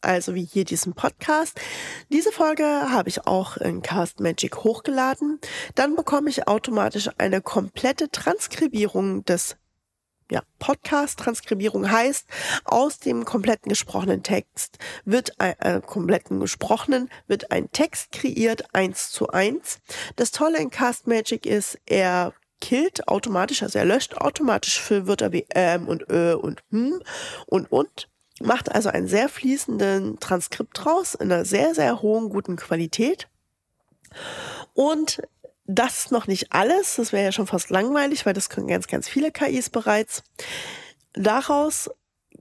also 0.01 0.35
wie 0.35 0.43
hier 0.43 0.65
diesen 0.65 0.93
Podcast. 0.93 1.59
Diese 2.11 2.31
Folge 2.31 2.63
habe 2.63 3.09
ich 3.09 3.27
auch 3.27 3.57
in 3.57 3.81
Cast 3.81 4.19
Magic 4.19 4.63
hochgeladen. 4.63 5.39
Dann 5.75 5.95
bekomme 5.95 6.29
ich 6.29 6.47
automatisch 6.47 7.09
eine 7.17 7.41
komplette 7.41 8.09
Transkribierung 8.09 9.25
des 9.25 9.57
ja, 10.29 10.41
Podcast-Transkribierung 10.59 11.89
heißt, 11.89 12.27
aus 12.65 12.99
dem 12.99 13.23
kompletten 13.23 13.69
gesprochenen 13.69 14.23
Text 14.23 14.77
wird 15.05 15.39
ein, 15.39 15.57
äh, 15.59 15.81
kompletten 15.85 16.39
gesprochenen 16.39 17.09
wird 17.27 17.51
ein 17.51 17.71
Text 17.71 18.11
kreiert, 18.11 18.75
eins 18.75 19.11
zu 19.11 19.29
eins. 19.29 19.79
Das 20.15 20.31
Tolle 20.31 20.59
in 20.59 20.69
Cast 20.69 21.07
Magic 21.07 21.45
ist, 21.45 21.79
er 21.85 22.33
killt 22.59 23.07
automatisch, 23.07 23.63
also 23.63 23.79
er 23.79 23.85
löscht 23.85 24.15
automatisch 24.15 24.79
für 24.79 25.07
Wörter 25.07 25.31
wie 25.31 25.45
ähm 25.53 25.87
und 25.87 26.09
ö 26.09 26.33
und 26.33 26.61
hm 26.71 27.01
und 27.45 27.71
und 27.71 28.09
macht 28.41 28.73
also 28.73 28.89
einen 28.89 29.07
sehr 29.07 29.29
fließenden 29.29 30.19
Transkript 30.19 30.71
draus 30.73 31.15
in 31.15 31.31
einer 31.31 31.45
sehr, 31.45 31.73
sehr 31.75 32.01
hohen, 32.01 32.29
guten 32.29 32.55
Qualität. 32.55 33.27
Und 34.73 35.21
das 35.65 36.05
ist 36.05 36.11
noch 36.11 36.27
nicht 36.27 36.53
alles. 36.53 36.95
Das 36.95 37.11
wäre 37.11 37.25
ja 37.25 37.31
schon 37.31 37.47
fast 37.47 37.69
langweilig, 37.69 38.25
weil 38.25 38.33
das 38.33 38.49
können 38.49 38.67
ganz, 38.67 38.87
ganz 38.87 39.07
viele 39.09 39.31
KIs 39.31 39.69
bereits. 39.69 40.23
Daraus 41.13 41.89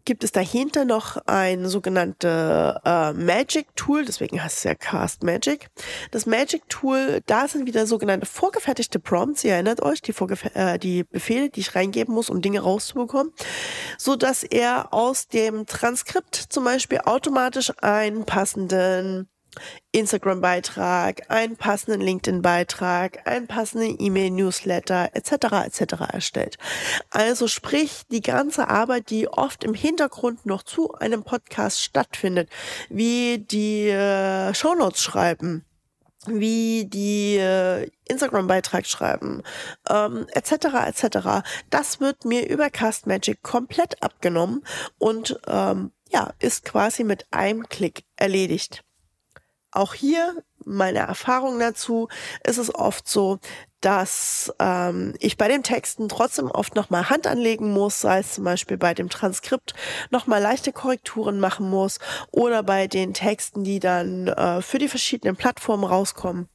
gibt 0.07 0.25
es 0.25 0.33
dahinter 0.33 0.87
noch 0.87 1.19
ein 1.27 1.69
sogenannte 1.69 2.81
äh, 2.85 3.13
Magic 3.13 3.67
Tool, 3.77 4.07
deswegen 4.07 4.43
heißt 4.43 4.59
es 4.59 4.65
ja 4.65 4.75
Cast 4.75 5.23
Magic. 5.25 5.69
Das 6.13 6.25
Magic 6.25 6.67
Tool, 6.71 7.21
da 7.27 7.47
sind 7.49 7.67
wieder 7.67 7.87
sogenannte 7.87 8.25
vorgefertigte 8.25 8.99
Prompts, 8.99 9.45
ihr 9.45 9.53
erinnert 9.53 9.83
euch, 9.83 10.01
die, 10.01 10.15
äh, 10.55 10.79
die 10.79 11.05
Befehle, 11.05 11.51
die 11.51 11.61
ich 11.61 11.75
reingeben 11.75 12.15
muss, 12.15 12.31
um 12.31 12.41
Dinge 12.41 12.61
rauszubekommen, 12.61 13.33
so 13.99 14.17
dass 14.17 14.45
er 14.45 14.95
aus 14.95 15.29
dem 15.29 15.67
Transkript 15.67 16.37
zum 16.37 16.65
Beispiel 16.65 17.01
automatisch 17.05 17.73
einen 17.83 18.25
passenden 18.25 19.29
Instagram-Beitrag, 19.93 21.31
einen 21.31 21.57
passenden 21.57 22.01
LinkedIn-Beitrag, 22.01 23.27
einen 23.27 23.47
passenden 23.47 23.97
E-Mail-Newsletter 23.99 25.11
etc. 25.15 25.33
etc. 25.67 25.95
erstellt. 26.13 26.59
Also 27.11 27.49
sprich, 27.49 28.03
die 28.11 28.21
ganze 28.21 28.69
Arbeit, 28.69 29.11
die 29.11 29.29
oft 29.29 29.65
im 29.65 29.75
Hintergrund 29.75 30.47
noch 30.47 30.63
zu 30.63 30.93
einem 30.95 31.25
Podcast 31.25 31.83
stattfindet, 31.83 32.51
wie 32.89 33.39
die 33.39 33.89
äh, 33.89 34.53
Shownotes 34.55 35.03
schreiben, 35.03 35.65
wie 36.27 36.87
die 36.87 37.37
äh, 37.37 37.89
Instagram-Beitrag 38.09 38.87
schreiben, 38.87 39.43
ähm, 39.89 40.27
etc. 40.33 40.53
etc. 40.87 41.47
Das 41.71 42.01
wird 42.01 42.25
mir 42.25 42.49
über 42.49 42.71
Cast 42.71 43.07
Magic 43.07 43.43
komplett 43.43 44.03
abgenommen 44.03 44.65
und 44.99 45.39
ähm, 45.47 45.93
ja, 46.11 46.33
ist 46.39 46.65
quasi 46.65 47.05
mit 47.05 47.27
einem 47.33 47.69
Klick 47.69 48.05
erledigt. 48.17 48.86
Auch 49.77 49.93
hier 49.93 50.43
meine 50.65 51.01
Erfahrung 51.01 51.59
dazu 51.61 52.09
ist 52.45 52.57
es 52.57 52.75
oft 52.75 53.07
so, 53.07 53.39
dass 53.83 54.53
ähm, 54.59 55.15
ich 55.21 55.37
bei 55.37 55.49
den 55.49 55.63
Texten 55.63 56.09
trotzdem 56.09 56.51
oft 56.51 56.75
nochmal 56.75 57.11
Hand 57.11 57.27
anlegen 57.27 57.73
muss, 57.73 58.01
sei 58.01 58.21
es 58.21 58.33
zum 58.33 58.45
Beispiel 58.45 58.79
bei 58.79 58.95
dem 58.95 59.11
Transkript 59.11 59.75
nochmal 60.11 60.41
leichte 60.41 60.73
Korrekturen 60.73 61.41
machen 61.41 61.69
muss 61.69 61.99
oder 62.31 62.63
bei 62.63 62.87
den 62.87 63.13
Texten, 63.13 63.65
die 63.65 63.79
dann 63.79 64.29
äh, 64.29 64.63
für 64.63 64.79
die 64.79 64.89
verschiedenen 64.89 65.37
Plattformen 65.37 65.85
rauskommen 65.85 66.49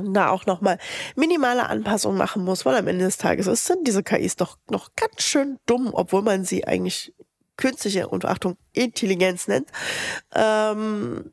da 0.00 0.30
auch 0.30 0.46
nochmal 0.46 0.78
minimale 1.16 1.68
Anpassungen 1.68 2.16
machen 2.16 2.44
muss, 2.44 2.64
weil 2.64 2.76
am 2.76 2.86
Ende 2.86 3.04
des 3.04 3.16
Tages 3.16 3.66
sind 3.66 3.86
diese 3.86 4.04
KIs 4.04 4.36
doch 4.36 4.56
noch 4.70 4.90
ganz 4.94 5.22
schön 5.22 5.58
dumm, 5.66 5.90
obwohl 5.92 6.22
man 6.22 6.44
sie 6.44 6.68
eigentlich 6.68 7.12
künstliche 7.56 8.06
und 8.06 8.24
Achtung 8.24 8.56
Intelligenz 8.72 9.48
nennt. 9.48 9.68
Ähm, 10.36 11.32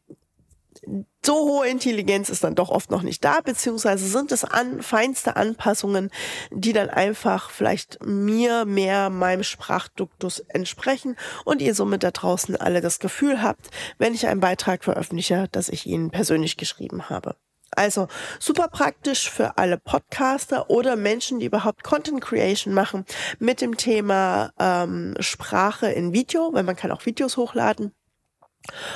so 1.25 1.33
hohe 1.33 1.67
Intelligenz 1.67 2.29
ist 2.29 2.43
dann 2.43 2.55
doch 2.55 2.69
oft 2.69 2.91
noch 2.91 3.01
nicht 3.01 3.23
da, 3.25 3.41
beziehungsweise 3.41 4.07
sind 4.07 4.31
es 4.31 4.43
an, 4.43 4.81
feinste 4.81 5.35
Anpassungen, 5.35 6.11
die 6.51 6.73
dann 6.73 6.89
einfach 6.89 7.49
vielleicht 7.49 8.03
mir 8.05 8.65
mehr 8.65 9.09
meinem 9.09 9.43
Sprachduktus 9.43 10.39
entsprechen 10.39 11.15
und 11.43 11.61
ihr 11.61 11.73
somit 11.73 12.03
da 12.03 12.11
draußen 12.11 12.55
alle 12.55 12.81
das 12.81 12.99
Gefühl 12.99 13.41
habt, 13.41 13.69
wenn 13.97 14.13
ich 14.13 14.27
einen 14.27 14.39
Beitrag 14.39 14.83
veröffentliche, 14.83 15.47
dass 15.51 15.69
ich 15.69 15.85
ihn 15.87 16.11
persönlich 16.11 16.57
geschrieben 16.57 17.09
habe. 17.09 17.35
Also 17.71 18.07
super 18.39 18.67
praktisch 18.67 19.29
für 19.29 19.57
alle 19.57 19.77
Podcaster 19.77 20.69
oder 20.69 20.95
Menschen, 20.95 21.39
die 21.39 21.47
überhaupt 21.47 21.83
Content 21.83 22.21
Creation 22.21 22.73
machen 22.73 23.05
mit 23.39 23.59
dem 23.59 23.75
Thema 23.75 24.51
ähm, 24.59 25.15
Sprache 25.19 25.87
in 25.87 26.13
Video, 26.13 26.53
weil 26.53 26.63
man 26.63 26.75
kann 26.75 26.91
auch 26.91 27.05
Videos 27.05 27.35
hochladen 27.37 27.91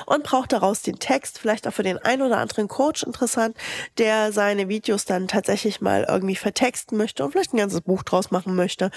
und 0.05 0.23
braucht 0.23 0.51
daraus 0.51 0.81
den 0.81 0.99
Text, 0.99 1.39
vielleicht 1.39 1.67
auch 1.67 1.73
für 1.73 1.83
den 1.83 1.97
ein 1.97 2.21
oder 2.21 2.37
anderen 2.37 2.67
Coach 2.67 3.03
interessant, 3.03 3.55
der 3.97 4.31
seine 4.31 4.69
Videos 4.69 5.05
dann 5.05 5.27
tatsächlich 5.27 5.81
mal 5.81 6.05
irgendwie 6.07 6.35
vertexten 6.35 6.97
möchte 6.97 7.23
und 7.23 7.31
vielleicht 7.31 7.53
ein 7.53 7.57
ganzes 7.57 7.81
Buch 7.81 8.03
draus 8.03 8.31
machen 8.31 8.55
möchte. 8.55 8.91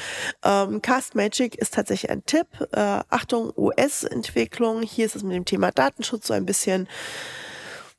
Ähm, 0.44 0.82
Cast 0.82 1.14
Magic 1.14 1.54
ist 1.56 1.74
tatsächlich 1.74 2.10
ein 2.10 2.24
Tipp. 2.26 2.46
Äh, 2.72 3.00
Achtung, 3.08 3.52
US-Entwicklung. 3.56 4.82
Hier 4.82 5.06
ist 5.06 5.16
es 5.16 5.22
mit 5.22 5.34
dem 5.34 5.44
Thema 5.44 5.70
Datenschutz 5.70 6.26
so 6.26 6.34
ein 6.34 6.46
bisschen 6.46 6.88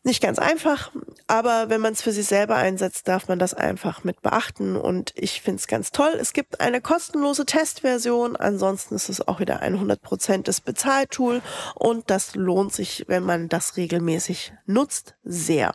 Nicht 0.06 0.22
ganz 0.22 0.38
einfach, 0.38 0.92
aber 1.28 1.70
wenn 1.70 1.80
man 1.80 1.94
es 1.94 2.02
für 2.02 2.12
sich 2.12 2.28
selber 2.28 2.58
einsetzt, 2.58 3.08
darf 3.08 3.30
man 3.30 3.40
das 3.40 3.54
einfach 3.54 4.04
mit 4.04 4.22
beachten 4.22 4.76
und 4.76 5.14
ich 5.16 5.42
finde 5.42 5.60
es 5.60 5.68
ganz 5.68 5.92
toll. 5.92 6.12
Es 6.20 6.34
gibt 6.34 6.60
eine 6.60 6.82
kostenlose 6.82 7.46
Testversion, 7.46 8.36
ansonsten 8.36 8.96
ist 8.96 9.08
es 9.08 9.26
auch 9.26 9.40
wieder 9.40 9.62
ein 9.62 9.78
100% 9.80 10.66
Bezahltool 10.66 11.42
und 11.76 12.10
das 12.10 12.36
lohnt 12.36 12.74
sich, 12.74 13.06
wenn 13.08 13.24
man 13.24 13.48
das 13.48 13.78
regelmäßig 13.78 14.54
nutzt, 14.66 15.16
sehr. 15.24 15.74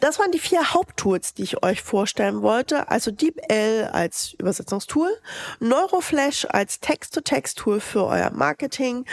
Das 0.00 0.18
waren 0.18 0.32
die 0.32 0.38
vier 0.38 0.74
Haupttools, 0.74 1.34
die 1.34 1.42
ich 1.42 1.62
euch 1.62 1.82
vorstellen 1.82 2.42
wollte. 2.42 2.88
Also 2.88 3.10
DeepL 3.10 3.90
als 3.92 4.34
Übersetzungstool, 4.38 5.10
Neuroflash 5.60 6.46
als 6.50 6.80
Text-to-Text-Tool 6.80 7.80
für 7.80 8.04
euer 8.04 8.30
Marketing, 8.30 9.04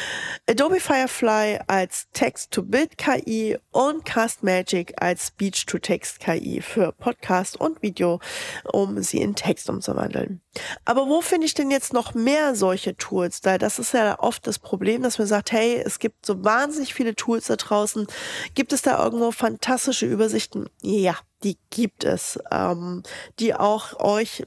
Adobe 0.49 0.79
Firefly 0.79 1.59
als 1.67 2.07
Text-to-Bild-KI 2.13 3.57
und 3.71 4.05
CastMagic 4.05 4.93
als 5.01 5.27
Speech-to-Text-KI 5.27 6.61
für 6.61 6.91
Podcast 6.91 7.59
und 7.59 7.81
Video, 7.81 8.19
um 8.63 9.01
sie 9.01 9.21
in 9.21 9.35
Text 9.35 9.69
umzuwandeln. 9.69 10.41
Aber 10.85 11.07
wo 11.07 11.21
finde 11.21 11.45
ich 11.45 11.53
denn 11.53 11.71
jetzt 11.71 11.93
noch 11.93 12.13
mehr 12.13 12.55
solche 12.55 12.95
Tools? 12.95 13.41
Da 13.41 13.57
das 13.57 13.79
ist 13.79 13.93
ja 13.93 14.19
oft 14.19 14.45
das 14.47 14.59
Problem, 14.59 15.03
dass 15.03 15.17
man 15.17 15.27
sagt, 15.27 15.51
hey, 15.51 15.81
es 15.83 15.99
gibt 15.99 16.25
so 16.25 16.43
wahnsinnig 16.43 16.93
viele 16.93 17.15
Tools 17.15 17.47
da 17.47 17.55
draußen. 17.55 18.07
Gibt 18.55 18.73
es 18.73 18.81
da 18.81 19.03
irgendwo 19.03 19.31
fantastische 19.31 20.05
Übersichten? 20.05 20.69
Ja, 20.81 21.15
die 21.43 21.57
gibt 21.69 22.03
es, 22.03 22.39
ähm, 22.51 23.03
die 23.39 23.53
auch 23.53 23.99
euch 23.99 24.45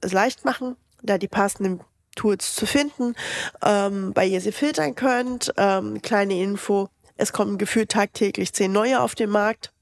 es 0.00 0.12
leicht 0.12 0.44
machen, 0.44 0.76
da 1.02 1.18
die 1.18 1.28
passenden 1.28 1.80
Tools 2.16 2.54
zu 2.54 2.66
finden, 2.66 3.14
ähm, 3.62 4.12
bei 4.12 4.26
ihr 4.26 4.40
sie 4.40 4.52
filtern 4.52 4.94
könnt. 4.94 5.52
Ähm, 5.56 6.02
kleine 6.02 6.40
Info, 6.40 6.88
es 7.16 7.32
kommen 7.32 7.58
gefühlt 7.58 7.90
tagtäglich 7.90 8.52
zehn 8.52 8.72
neue 8.72 9.00
auf 9.00 9.14
den 9.14 9.30
Markt. 9.30 9.72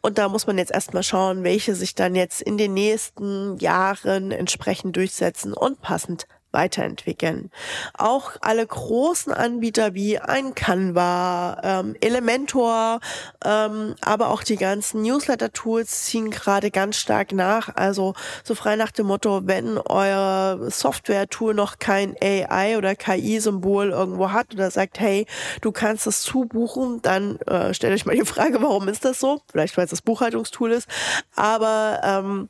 Und 0.00 0.18
da 0.18 0.28
muss 0.28 0.46
man 0.46 0.58
jetzt 0.58 0.72
erstmal 0.72 1.02
schauen, 1.02 1.44
welche 1.44 1.74
sich 1.74 1.94
dann 1.94 2.14
jetzt 2.14 2.42
in 2.42 2.58
den 2.58 2.74
nächsten 2.74 3.56
Jahren 3.58 4.30
entsprechend 4.30 4.96
durchsetzen 4.96 5.52
und 5.52 5.80
passend 5.80 6.26
weiterentwickeln. 6.54 7.50
Auch 7.92 8.32
alle 8.40 8.66
großen 8.66 9.32
Anbieter 9.32 9.92
wie 9.92 10.18
ein 10.18 10.54
Canva, 10.54 11.60
ähm, 11.62 11.96
Elementor, 12.00 13.00
ähm, 13.44 13.94
aber 14.00 14.30
auch 14.30 14.42
die 14.42 14.56
ganzen 14.56 15.02
Newsletter-Tools 15.02 16.04
ziehen 16.04 16.30
gerade 16.30 16.70
ganz 16.70 16.96
stark 16.96 17.32
nach. 17.32 17.76
Also 17.76 18.14
so 18.42 18.54
frei 18.54 18.76
nach 18.76 18.90
dem 18.90 19.08
Motto, 19.08 19.42
wenn 19.44 19.76
euer 19.78 20.70
Software-Tool 20.70 21.54
noch 21.54 21.78
kein 21.78 22.16
AI 22.22 22.78
oder 22.78 22.94
KI-Symbol 22.94 23.90
irgendwo 23.90 24.30
hat 24.30 24.54
oder 24.54 24.70
sagt, 24.70 24.98
hey, 25.00 25.26
du 25.60 25.72
kannst 25.72 26.06
es 26.06 26.22
zubuchen, 26.22 27.02
dann 27.02 27.38
äh, 27.40 27.74
stellt 27.74 27.92
euch 27.92 28.06
mal 28.06 28.16
die 28.16 28.24
Frage, 28.24 28.62
warum 28.62 28.88
ist 28.88 29.04
das 29.04 29.20
so? 29.20 29.42
Vielleicht 29.50 29.76
weil 29.76 29.84
es 29.84 29.90
das 29.90 30.02
Buchhaltungstool 30.02 30.72
ist, 30.72 30.88
aber 31.34 32.00
ähm, 32.04 32.48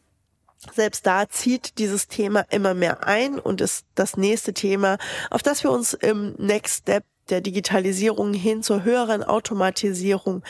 selbst 0.73 1.07
da 1.07 1.29
zieht 1.29 1.79
dieses 1.79 2.09
Thema 2.09 2.47
immer 2.51 2.75
mehr 2.75 3.07
ein 3.07 3.39
und 3.39 3.61
ist 3.61 3.87
das 3.95 4.17
nächste 4.17 4.55
Thema, 4.55 4.99
auf 5.31 5.43
das 5.43 5.63
wir 5.63 5.71
uns 5.71 5.95
im 5.95 6.35
Next 6.39 6.83
Step 6.83 7.05
der 7.31 7.41
Digitalisierung 7.41 8.35
hin 8.35 8.63
zur 8.63 8.85
höheren 8.85 9.23
Automatisierung 9.23 10.43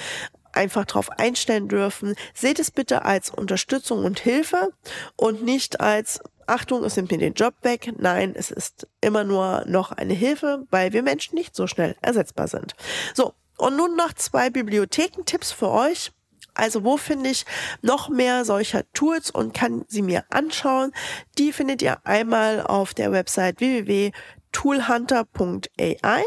einfach 0.53 0.85
darauf 0.85 1.11
einstellen 1.11 1.69
dürfen. 1.69 2.15
Seht 2.35 2.59
es 2.59 2.71
bitte 2.71 3.05
als 3.05 3.31
Unterstützung 3.31 4.05
und 4.05 4.21
Hilfe 4.21 4.71
und 5.17 5.43
nicht 5.43 5.81
als 5.81 6.21
Achtung, 6.47 6.85
es 6.85 6.97
nimmt 6.97 7.11
mir 7.11 7.19
den 7.19 7.35
Job 7.35 7.55
weg. 7.63 7.93
Nein, 7.99 8.35
es 8.37 8.51
ist 8.51 8.87
immer 9.01 9.25
nur 9.25 9.65
noch 9.67 9.93
eine 9.93 10.15
Hilfe, 10.15 10.67
weil 10.71 10.93
wir 10.93 11.03
Menschen 11.03 11.35
nicht 11.35 11.57
so 11.57 11.67
schnell 11.67 11.97
ersetzbar 12.03 12.49
sind. 12.49 12.75
So, 13.15 13.33
und 13.57 13.77
nun 13.77 13.97
noch 13.97 14.13
zwei 14.15 14.51
Bibliothekentipps 14.51 15.53
für 15.53 15.71
euch. 15.71 16.13
Also 16.55 16.85
wo 16.85 16.97
finde 16.97 17.31
ich 17.31 17.45
noch 17.83 18.09
mehr 18.09 18.45
solcher 18.45 18.83
Tools 18.93 19.31
und 19.31 19.55
kann 19.55 19.85
sie 19.89 20.03
mir 20.03 20.25
anschauen? 20.31 20.93
Die 21.39 21.53
findet 21.53 21.83
ihr 21.83 21.99
einmal 22.05 22.61
auf 22.63 22.95
der 22.95 23.13
Website 23.13 23.61
www.toolhunter.ai 23.61 26.25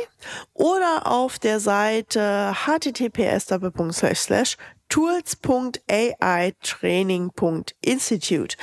oder 0.53 1.07
auf 1.07 1.39
der 1.39 1.59
Seite 1.59 2.53
https 2.65 3.47
tools.ai 4.89 6.53
training.institute. 6.61 8.55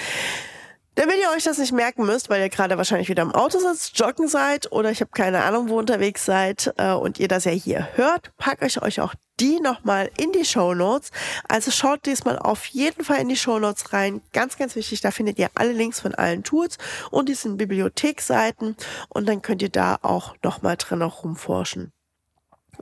Damit 0.97 1.17
ihr 1.21 1.29
euch 1.35 1.43
das 1.43 1.59
nicht 1.59 1.73
merken 1.73 2.07
müsst, 2.07 2.31
weil 2.31 2.41
ihr 2.41 2.49
gerade 2.49 2.79
wahrscheinlich 2.79 3.09
wieder 3.09 3.25
im 3.25 3.33
Auto 3.33 3.59
sitzt, 3.59 3.99
joggen 3.99 4.29
seid 4.29 4.71
oder 4.71 4.93
ich 4.93 5.01
habe 5.01 5.11
keine 5.13 5.43
Ahnung, 5.43 5.69
wo 5.69 5.77
unterwegs 5.77 6.25
seid 6.25 6.73
äh, 6.77 6.93
und 6.93 7.19
ihr 7.19 7.27
das 7.27 7.47
ja 7.47 7.51
hier 7.51 7.89
hört, 7.95 8.31
packe 8.37 8.67
ich 8.67 8.81
euch 8.81 9.01
auch 9.01 9.13
die 9.41 9.61
nochmal 9.61 10.11
in 10.19 10.33
die 10.33 10.45
Show 10.45 10.75
Notes. 10.75 11.11
Also 11.49 11.71
schaut 11.71 12.07
diesmal 12.07 12.39
auf 12.39 12.67
jeden 12.67 13.05
Fall 13.05 13.21
in 13.21 13.29
die 13.29 13.37
Show 13.37 13.59
Notes 13.59 13.93
rein. 13.93 14.21
Ganz, 14.33 14.57
ganz 14.57 14.77
wichtig, 14.77 15.01
da 15.01 15.11
findet 15.11 15.39
ihr 15.39 15.51
alle 15.55 15.73
Links 15.73 16.01
von 16.01 16.15
allen 16.15 16.45
Tools 16.45 16.79
und 17.11 17.29
diesen 17.29 17.57
Bibliotheksseiten 17.57 18.77
und 19.09 19.29
dann 19.29 19.43
könnt 19.43 19.63
ihr 19.63 19.71
da 19.71 19.99
auch 20.03 20.35
nochmal 20.43 20.77
drin 20.77 21.03
auch 21.03 21.25
rumforschen. 21.25 21.93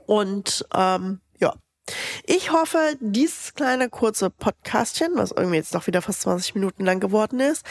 Und 0.05 0.65
ähm, 0.73 1.21
ich 2.25 2.51
hoffe, 2.51 2.95
dieses 3.01 3.53
kleine 3.53 3.89
kurze 3.89 4.29
Podcastchen, 4.29 5.11
was 5.15 5.31
irgendwie 5.31 5.57
jetzt 5.57 5.75
doch 5.75 5.87
wieder 5.87 6.01
fast 6.01 6.21
20 6.21 6.55
Minuten 6.55 6.85
lang 6.85 7.01
geworden 7.01 7.41
ist, 7.41 7.65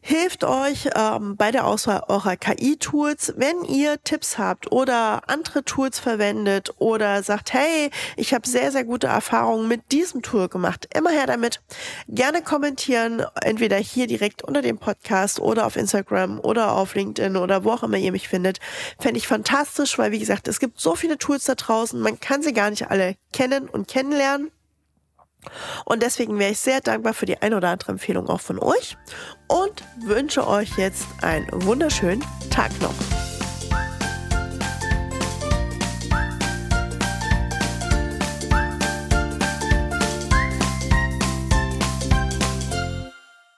hilft 0.00 0.44
euch 0.44 0.88
ähm, 0.96 1.36
bei 1.36 1.50
der 1.50 1.66
Auswahl 1.66 2.04
eurer 2.08 2.36
KI-Tools. 2.36 3.34
Wenn 3.36 3.64
ihr 3.64 4.02
Tipps 4.02 4.38
habt 4.38 4.72
oder 4.72 5.28
andere 5.28 5.62
Tools 5.64 5.98
verwendet 5.98 6.72
oder 6.78 7.22
sagt, 7.22 7.52
hey, 7.52 7.90
ich 8.16 8.32
habe 8.32 8.48
sehr, 8.48 8.72
sehr 8.72 8.84
gute 8.84 9.08
Erfahrungen 9.08 9.68
mit 9.68 9.92
diesem 9.92 10.22
Tool 10.22 10.48
gemacht, 10.48 10.88
immer 10.94 11.10
her 11.10 11.26
damit. 11.26 11.60
Gerne 12.08 12.42
kommentieren, 12.42 13.22
entweder 13.42 13.76
hier 13.76 14.06
direkt 14.06 14.42
unter 14.42 14.62
dem 14.62 14.78
Podcast 14.78 15.38
oder 15.38 15.66
auf 15.66 15.76
Instagram 15.76 16.40
oder 16.40 16.72
auf 16.72 16.94
LinkedIn 16.94 17.36
oder 17.36 17.64
wo 17.64 17.72
auch 17.72 17.82
immer 17.82 17.98
ihr 17.98 18.12
mich 18.12 18.28
findet. 18.28 18.58
Fände 18.98 19.18
ich 19.18 19.26
fantastisch, 19.26 19.98
weil 19.98 20.12
wie 20.12 20.18
gesagt, 20.18 20.48
es 20.48 20.60
gibt 20.60 20.80
so 20.80 20.96
viele 20.96 21.18
Tools 21.18 21.44
da 21.44 21.54
draußen, 21.54 22.00
man 22.00 22.18
kann 22.18 22.42
sie 22.42 22.54
gar 22.54 22.70
nicht 22.70 22.90
alle 22.90 23.16
kennen 23.50 23.68
und 23.68 23.88
kennenlernen. 23.88 24.50
Und 25.86 26.02
deswegen 26.02 26.38
wäre 26.38 26.52
ich 26.52 26.60
sehr 26.60 26.80
dankbar 26.80 27.14
für 27.14 27.26
die 27.26 27.40
ein 27.40 27.54
oder 27.54 27.70
andere 27.70 27.92
Empfehlung 27.92 28.28
auch 28.28 28.40
von 28.40 28.58
euch 28.58 28.96
und 29.48 29.82
wünsche 30.02 30.46
euch 30.46 30.76
jetzt 30.76 31.06
einen 31.22 31.48
wunderschönen 31.64 32.22
Tag 32.50 32.70
noch. 32.82 33.29